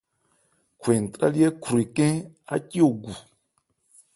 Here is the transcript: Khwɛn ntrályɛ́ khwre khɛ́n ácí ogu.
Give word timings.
Khwɛn 0.79 0.99
ntrályɛ́ 1.07 1.49
khwre 1.61 1.83
khɛ́n 1.95 2.15
ácí 2.53 2.79
ogu. 2.87 3.11